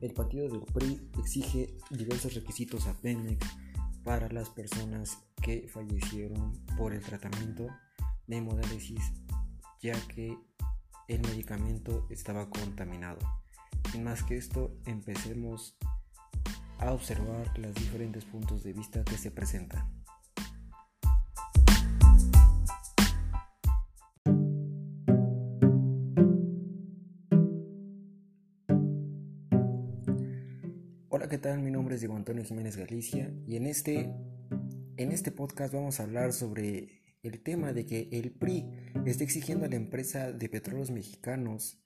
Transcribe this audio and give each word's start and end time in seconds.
el 0.00 0.12
partido 0.12 0.48
del 0.48 0.60
PRI 0.60 1.10
exige 1.18 1.76
diversos 1.90 2.34
requisitos 2.34 2.86
a 2.86 2.94
Pemex 2.94 3.46
para 4.04 4.28
las 4.28 4.48
personas 4.50 5.18
que 5.42 5.68
fallecieron 5.68 6.52
por 6.76 6.94
el 6.94 7.02
tratamiento 7.02 7.66
de 8.26 8.36
hemodiálisis 8.36 9.12
ya 9.80 9.94
que 10.08 10.36
el 11.08 11.20
medicamento 11.22 12.06
estaba 12.10 12.50
contaminado. 12.50 13.18
Sin 13.90 14.04
más 14.04 14.22
que 14.22 14.36
esto, 14.36 14.76
empecemos 14.84 15.76
a 16.78 16.92
observar 16.92 17.58
los 17.58 17.74
diferentes 17.74 18.24
puntos 18.24 18.62
de 18.62 18.72
vista 18.72 19.04
que 19.04 19.16
se 19.16 19.30
presentan. 19.30 19.97
¿Qué 31.28 31.36
tal? 31.36 31.60
Mi 31.60 31.70
nombre 31.70 31.94
es 31.94 32.00
Diego 32.00 32.16
Antonio 32.16 32.42
Jiménez 32.42 32.78
Galicia 32.78 33.30
y 33.46 33.56
en 33.56 33.66
este, 33.66 34.14
en 34.96 35.12
este 35.12 35.30
podcast 35.30 35.74
vamos 35.74 36.00
a 36.00 36.04
hablar 36.04 36.32
sobre 36.32 37.02
el 37.22 37.42
tema 37.42 37.74
de 37.74 37.84
que 37.84 38.08
el 38.12 38.30
PRI 38.30 38.64
está 39.04 39.24
exigiendo 39.24 39.66
a 39.66 39.68
la 39.68 39.76
empresa 39.76 40.32
de 40.32 40.48
petróleos 40.48 40.90
mexicanos 40.90 41.82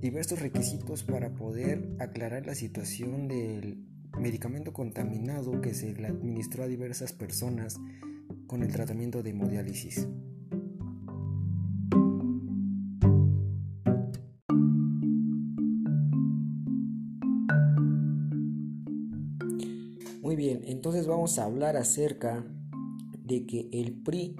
diversos 0.00 0.40
requisitos 0.40 1.02
para 1.02 1.34
poder 1.34 1.94
aclarar 1.98 2.46
la 2.46 2.54
situación 2.54 3.28
del 3.28 3.84
medicamento 4.18 4.72
contaminado 4.72 5.60
que 5.60 5.74
se 5.74 5.92
le 5.92 6.06
administró 6.06 6.64
a 6.64 6.66
diversas 6.66 7.12
personas 7.12 7.78
con 8.46 8.62
el 8.62 8.72
tratamiento 8.72 9.22
de 9.22 9.30
hemodiálisis. 9.30 10.08
Entonces 20.64 21.06
vamos 21.06 21.38
a 21.38 21.44
hablar 21.44 21.76
acerca 21.76 22.44
de 23.24 23.46
que 23.46 23.68
el 23.72 23.92
PRI 23.92 24.36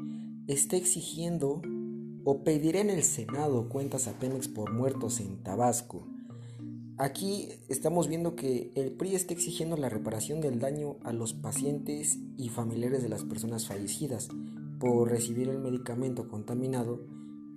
está 0.47 0.77
exigiendo 0.77 1.61
o 2.25 2.45
pedirá 2.45 2.81
en 2.81 2.91
el 2.91 3.03
Senado 3.03 3.69
cuentas 3.69 4.09
a 4.09 4.19
Pemex 4.19 4.48
por 4.48 4.72
muertos 4.72 5.20
en 5.20 5.42
Tabasco. 5.42 6.06
Aquí 6.98 7.48
estamos 7.69 8.09
viendo 8.09 8.37
que 8.37 8.72
el 8.75 8.92
PRI 8.92 9.14
está 9.14 9.34
exigiendo 9.34 9.77
la 9.77 9.89
reparación 9.89 10.41
del 10.41 10.59
daño 10.59 10.97
a 11.05 11.12
los 11.12 11.34
pacientes 11.34 12.19
y 12.37 12.48
familiares 12.48 13.03
de 13.03 13.09
las 13.09 13.25
personas 13.25 13.67
fallecidas 13.67 14.28
por 14.81 15.11
recibir 15.11 15.48
el 15.48 15.59
medicamento 15.59 16.28
contaminado 16.28 17.06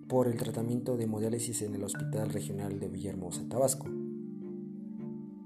por 0.08 0.28
el 0.28 0.38
tratamiento 0.38 0.98
de 0.98 1.04
hemodiálisis 1.06 1.62
en 1.62 1.76
el 1.76 1.84
Hospital 1.84 2.30
Regional 2.30 2.80
de 2.80 2.90
Villahermosa, 2.90 3.48
Tabasco. 3.48 3.88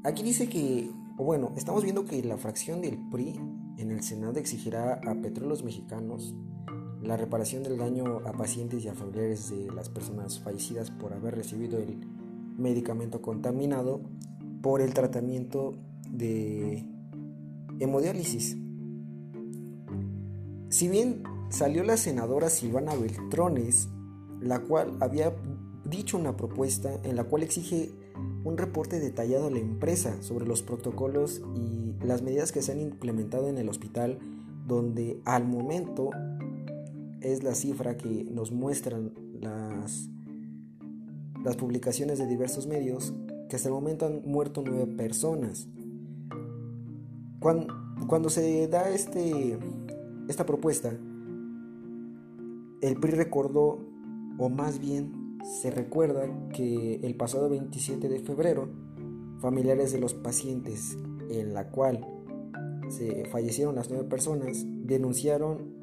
Aquí 0.04 0.24
dice 0.24 0.48
que 0.48 0.90
bueno, 1.18 1.54
estamos 1.56 1.84
viendo 1.84 2.06
que 2.06 2.24
la 2.24 2.38
fracción 2.38 2.82
del 2.82 2.98
PRI 3.12 3.40
en 3.78 3.92
el 3.92 4.02
Senado 4.04 4.40
exigirá 4.40 4.96
a 4.96 5.16
petróleos 5.16 5.64
mexicanos 5.64 6.36
la 7.04 7.18
reparación 7.18 7.64
del 7.64 7.78
daño 7.78 8.22
a 8.26 8.32
pacientes 8.32 8.84
y 8.84 8.88
a 8.88 8.94
familiares 8.94 9.50
de 9.50 9.72
las 9.72 9.90
personas 9.90 10.40
fallecidas 10.40 10.90
por 10.90 11.14
haber 11.14 11.36
recibido 11.36 11.78
el 11.78 12.00
medicamento 12.58 13.22
contaminado 13.22 14.02
por 14.62 14.82
el 14.82 14.94
tratamiento 14.94 15.76
de 16.10 16.86
hemodiálisis. 17.80 18.58
Si 20.70 20.88
bien 20.88 21.24
salió 21.50 21.84
la 21.84 21.98
senadora 21.98 22.50
Silvana 22.50 22.96
Beltrones, 22.96 23.90
la 24.40 24.60
cual 24.60 24.98
había 25.02 25.36
dicho 25.96 26.18
una 26.18 26.36
propuesta 26.36 27.00
en 27.04 27.16
la 27.16 27.24
cual 27.24 27.44
exige 27.44 27.92
un 28.44 28.58
reporte 28.58 29.00
detallado 29.00 29.48
a 29.48 29.52
la 29.52 29.60
empresa 29.60 30.22
sobre 30.22 30.46
los 30.46 30.64
protocolos 30.64 31.42
y 31.56 31.94
las 32.06 32.22
medidas 32.22 32.52
que 32.52 32.62
se 32.62 32.72
han 32.72 32.80
implementado 32.80 33.48
en 33.48 33.58
el 33.58 33.70
hospital, 33.70 34.20
donde 34.68 35.22
al 35.26 35.46
momento 35.46 36.10
es 37.22 37.44
la 37.44 37.56
cifra 37.56 37.96
que 37.96 38.26
nos 38.26 38.52
muestran 38.52 39.14
las, 39.40 40.10
las 41.44 41.56
publicaciones 41.56 42.18
de 42.18 42.28
diversos 42.28 42.68
medios, 42.68 43.14
que 43.48 43.56
hasta 43.56 43.70
el 43.70 43.74
momento 43.76 44.06
han 44.08 44.24
muerto 44.26 44.64
nueve 44.66 44.88
personas. 44.88 45.68
Cuando, 47.40 47.74
cuando 48.08 48.30
se 48.30 48.68
da 48.68 48.90
este, 48.90 49.60
esta 50.28 50.46
propuesta, 50.46 50.92
el 52.82 53.00
PRI 53.00 53.12
recordó, 53.12 53.80
o 54.38 54.50
más 54.50 54.80
bien 54.80 55.23
se 55.44 55.72
recuerda 55.72 56.26
que 56.54 57.02
el 57.04 57.16
pasado 57.16 57.50
27 57.50 58.08
de 58.08 58.20
febrero, 58.20 58.70
familiares 59.40 59.92
de 59.92 60.00
los 60.00 60.14
pacientes 60.14 60.98
en 61.30 61.54
la 61.54 61.70
cual 61.70 62.08
se 62.88 63.26
fallecieron 63.26 63.76
las 63.76 63.90
nueve 63.90 64.06
personas 64.06 64.66
denunciaron 64.66 65.74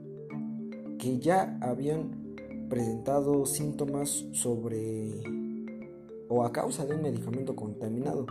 que 0.98 1.18
ya 1.18 1.58
habían 1.60 2.34
presentado 2.70 3.44
síntomas 3.44 4.26
sobre 4.32 5.22
o 6.28 6.44
a 6.44 6.52
causa 6.52 6.86
de 6.86 6.94
un 6.94 7.02
medicamento 7.02 7.54
contaminado. 7.54 8.26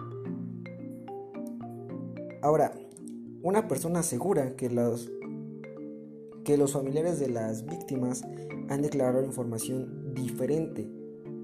Ahora, 2.42 2.74
una 3.44 3.68
persona 3.68 4.00
asegura 4.00 4.56
que 4.56 4.70
los, 4.70 5.12
que 6.44 6.58
los 6.58 6.74
familiares 6.74 7.20
de 7.20 7.30
las 7.30 7.66
víctimas 7.66 8.24
han 8.70 8.82
declarado 8.82 9.24
información 9.24 10.14
diferente 10.16 10.99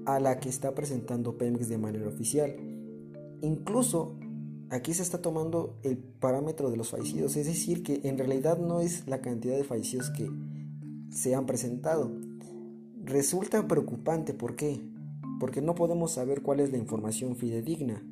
a 0.06 0.20
la 0.20 0.38
que 0.40 0.48
está 0.48 0.74
presentando 0.74 1.36
Pemex 1.36 1.68
de 1.68 1.78
manera 1.78 2.08
oficial. 2.08 2.54
Incluso 3.42 4.16
aquí 4.70 4.94
se 4.94 5.02
está 5.02 5.20
tomando 5.20 5.78
el 5.82 5.98
parámetro 5.98 6.70
de 6.70 6.76
los 6.76 6.90
fallecidos, 6.90 7.36
es 7.36 7.46
decir, 7.46 7.82
que 7.82 8.00
en 8.04 8.16
realidad 8.16 8.58
no 8.58 8.80
es 8.80 9.06
la 9.06 9.20
cantidad 9.20 9.56
de 9.56 9.64
fallecidos 9.64 10.10
que 10.10 10.30
se 11.10 11.34
han 11.34 11.46
presentado. 11.46 12.10
Resulta 13.04 13.66
preocupante, 13.68 14.32
¿por 14.32 14.56
qué? 14.56 14.80
Porque 15.38 15.60
no 15.60 15.74
podemos 15.74 16.12
saber 16.12 16.42
cuál 16.42 16.60
es 16.60 16.70
la 16.72 16.78
información 16.78 17.36
fidedigna. 17.36 18.02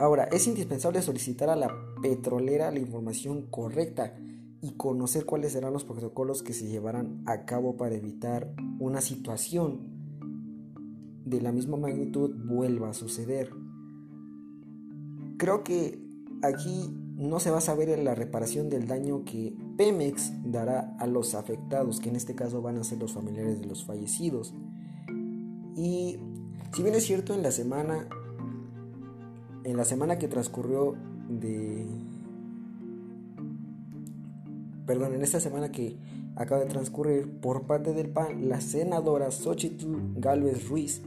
Ahora, 0.00 0.24
es 0.24 0.46
indispensable 0.46 1.02
solicitar 1.02 1.48
a 1.48 1.56
la 1.56 1.74
petrolera 2.00 2.70
la 2.70 2.78
información 2.78 3.42
correcta 3.50 4.14
y 4.60 4.72
conocer 4.72 5.24
cuáles 5.24 5.52
serán 5.52 5.72
los 5.72 5.84
protocolos 5.84 6.42
que 6.42 6.52
se 6.52 6.66
llevarán 6.66 7.22
a 7.26 7.44
cabo 7.44 7.76
para 7.76 7.96
evitar 7.96 8.52
una 8.78 9.00
situación 9.00 9.97
de 11.28 11.40
la 11.40 11.52
misma 11.52 11.76
magnitud 11.76 12.34
vuelva 12.44 12.90
a 12.90 12.94
suceder. 12.94 13.50
Creo 15.36 15.62
que 15.62 15.98
aquí 16.42 16.90
no 17.16 17.40
se 17.40 17.50
va 17.50 17.58
a 17.58 17.62
saber 17.62 17.98
la 17.98 18.14
reparación 18.14 18.68
del 18.68 18.86
daño 18.86 19.24
que 19.24 19.54
Pemex 19.76 20.32
dará 20.44 20.96
a 20.98 21.06
los 21.06 21.34
afectados, 21.34 22.00
que 22.00 22.08
en 22.08 22.16
este 22.16 22.34
caso 22.34 22.62
van 22.62 22.78
a 22.78 22.84
ser 22.84 22.98
los 22.98 23.12
familiares 23.12 23.60
de 23.60 23.66
los 23.66 23.84
fallecidos. 23.84 24.54
Y 25.76 26.18
si 26.72 26.82
bien 26.82 26.94
es 26.94 27.04
cierto 27.04 27.34
en 27.34 27.42
la 27.42 27.50
semana 27.50 28.08
en 29.64 29.76
la 29.76 29.84
semana 29.84 30.18
que 30.18 30.28
transcurrió 30.28 30.96
de 31.28 31.86
perdón, 34.86 35.14
en 35.14 35.22
esta 35.22 35.40
semana 35.40 35.70
que 35.70 35.98
acaba 36.36 36.62
de 36.62 36.68
transcurrir 36.68 37.28
por 37.40 37.66
parte 37.66 37.92
del 37.92 38.08
PAN, 38.08 38.48
la 38.48 38.60
senadora 38.60 39.30
Xochitl 39.30 39.86
Galvez 40.16 40.68
Ruiz 40.68 41.02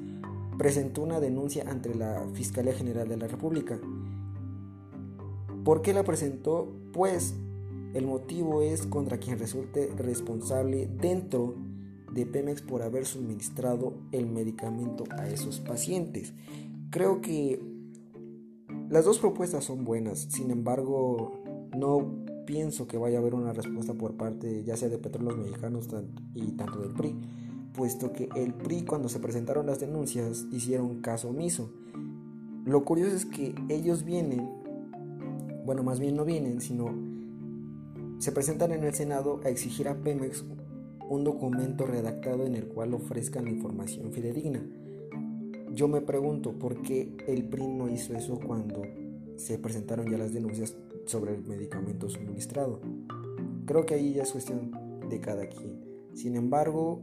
presentó 0.57 1.01
una 1.01 1.19
denuncia 1.19 1.65
ante 1.67 1.93
la 1.95 2.27
Fiscalía 2.33 2.73
General 2.73 3.07
de 3.07 3.17
la 3.17 3.27
República. 3.27 3.79
¿Por 5.63 5.81
qué 5.81 5.93
la 5.93 6.03
presentó? 6.03 6.71
Pues 6.93 7.35
el 7.93 8.05
motivo 8.05 8.61
es 8.61 8.85
contra 8.87 9.17
quien 9.17 9.37
resulte 9.37 9.91
responsable 9.97 10.87
dentro 10.87 11.55
de 12.11 12.25
Pemex 12.25 12.61
por 12.61 12.81
haber 12.81 13.05
suministrado 13.05 13.93
el 14.11 14.27
medicamento 14.27 15.05
a 15.11 15.27
esos 15.27 15.59
pacientes. 15.59 16.33
Creo 16.89 17.21
que 17.21 17.61
las 18.89 19.05
dos 19.05 19.19
propuestas 19.19 19.63
son 19.63 19.85
buenas, 19.85 20.19
sin 20.29 20.51
embargo 20.51 21.31
no 21.77 22.25
pienso 22.45 22.87
que 22.87 22.97
vaya 22.97 23.17
a 23.17 23.21
haber 23.21 23.33
una 23.33 23.53
respuesta 23.53 23.93
por 23.93 24.15
parte 24.15 24.63
ya 24.63 24.75
sea 24.75 24.89
de 24.89 24.97
Petróleos 24.97 25.37
Mexicanos 25.37 25.87
y 26.33 26.51
tanto 26.51 26.79
del 26.79 26.91
PRI 26.91 27.15
puesto 27.73 28.11
que 28.13 28.29
el 28.35 28.53
PRI 28.53 28.83
cuando 28.83 29.09
se 29.09 29.19
presentaron 29.19 29.65
las 29.65 29.79
denuncias 29.79 30.45
hicieron 30.51 31.01
caso 31.01 31.29
omiso. 31.29 31.71
Lo 32.65 32.85
curioso 32.85 33.15
es 33.15 33.25
que 33.25 33.55
ellos 33.69 34.03
vienen, 34.03 34.49
bueno, 35.65 35.83
más 35.83 35.99
bien 35.99 36.15
no 36.15 36.25
vienen, 36.25 36.61
sino 36.61 36.93
se 38.19 38.31
presentan 38.31 38.71
en 38.71 38.83
el 38.83 38.93
Senado 38.93 39.39
a 39.43 39.49
exigir 39.49 39.87
a 39.87 39.95
Pemex 39.95 40.45
un 41.09 41.23
documento 41.23 41.85
redactado 41.85 42.45
en 42.45 42.55
el 42.55 42.67
cual 42.67 42.93
ofrezcan 42.93 43.47
información 43.47 44.11
fidedigna. 44.11 44.63
Yo 45.73 45.87
me 45.87 46.01
pregunto 46.01 46.53
por 46.59 46.81
qué 46.81 47.15
el 47.27 47.45
PRI 47.45 47.67
no 47.67 47.89
hizo 47.89 48.13
eso 48.13 48.39
cuando 48.39 48.83
se 49.37 49.57
presentaron 49.57 50.09
ya 50.09 50.17
las 50.17 50.33
denuncias 50.33 50.75
sobre 51.05 51.33
el 51.33 51.43
medicamento 51.43 52.09
suministrado. 52.09 52.79
Creo 53.65 53.85
que 53.85 53.95
ahí 53.95 54.13
ya 54.13 54.23
es 54.23 54.31
cuestión 54.31 54.71
de 55.09 55.19
cada 55.19 55.47
quien. 55.47 55.79
Sin 56.13 56.35
embargo, 56.35 57.01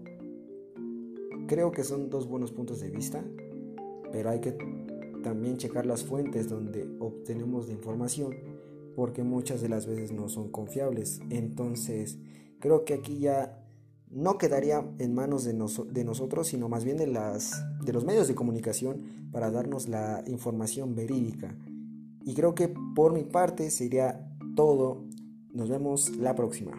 Creo 1.49 1.73
que 1.73 1.83
son 1.83 2.11
dos 2.11 2.29
buenos 2.29 2.53
puntos 2.53 2.81
de 2.81 2.91
vista, 2.91 3.25
pero 4.13 4.29
hay 4.29 4.41
que 4.41 4.53
también 5.23 5.57
checar 5.57 5.87
las 5.87 6.05
fuentes 6.05 6.51
donde 6.51 6.87
obtenemos 7.01 7.67
la 7.69 7.73
información, 7.73 8.35
porque 8.95 9.25
muchas 9.25 9.63
de 9.63 9.71
las 9.71 9.87
veces 9.87 10.13
no 10.13 10.29
son 10.29 10.51
confiables. 10.51 11.21
Entonces, 11.31 12.19
creo 12.61 12.85
que 12.85 12.93
aquí 12.93 13.19
ya 13.19 13.65
no 14.11 14.37
quedaría 14.37 14.87
en 14.99 15.15
manos 15.15 15.45
de, 15.45 15.55
de 15.55 16.05
nosotros, 16.05 16.49
sino 16.49 16.69
más 16.69 16.85
bien 16.85 16.99
de, 16.99 17.07
las, 17.07 17.65
de 17.83 17.95
los 17.95 18.05
medios 18.05 18.29
de 18.29 18.35
comunicación 18.35 19.31
para 19.33 19.51
darnos 19.51 19.89
la 19.89 20.23
información 20.27 20.95
verídica. 20.95 21.57
Y 22.27 22.35
creo 22.35 22.55
que 22.55 22.69
por 22.95 23.15
mi 23.15 23.25
parte 23.25 23.71
sería 23.71 24.35
todo. 24.55 25.07
Nos 25.55 25.71
vemos 25.71 26.15
la 26.15 26.35
próxima. 26.35 26.73